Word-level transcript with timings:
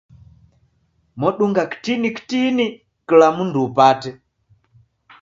modunga 1.19 1.61
kitini 1.71 2.09
kitini 2.15 2.65
kila 3.07 3.27
mundu 3.35 3.59
upate. 3.67 4.11